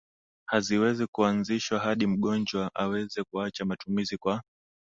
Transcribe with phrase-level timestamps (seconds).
[0.51, 4.43] Haziwezi kuanzishwa hadi mgonjwa aweze kuacha matumizi kwa